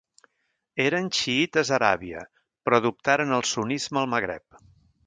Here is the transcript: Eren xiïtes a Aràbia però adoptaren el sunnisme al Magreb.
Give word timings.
Eren 0.85 1.09
xiïtes 1.17 1.71
a 1.73 1.75
Aràbia 1.79 2.25
però 2.65 2.81
adoptaren 2.83 3.39
el 3.39 3.47
sunnisme 3.53 4.05
al 4.05 4.15
Magreb. 4.17 4.63